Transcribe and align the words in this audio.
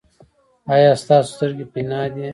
ایا 0.73 0.91
ستاسو 1.03 1.29
سترګې 1.35 1.65
بینا 1.73 2.01
دي؟ 2.13 2.25